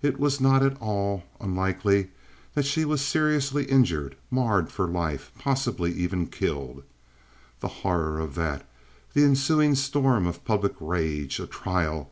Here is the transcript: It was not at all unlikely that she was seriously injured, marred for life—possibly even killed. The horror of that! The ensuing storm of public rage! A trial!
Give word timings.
It 0.00 0.18
was 0.18 0.40
not 0.40 0.62
at 0.62 0.80
all 0.80 1.24
unlikely 1.38 2.08
that 2.54 2.64
she 2.64 2.86
was 2.86 3.02
seriously 3.02 3.66
injured, 3.66 4.16
marred 4.30 4.72
for 4.72 4.86
life—possibly 4.86 5.92
even 5.92 6.28
killed. 6.28 6.82
The 7.60 7.68
horror 7.84 8.18
of 8.18 8.36
that! 8.36 8.66
The 9.12 9.22
ensuing 9.24 9.74
storm 9.74 10.26
of 10.26 10.46
public 10.46 10.74
rage! 10.80 11.38
A 11.40 11.46
trial! 11.46 12.10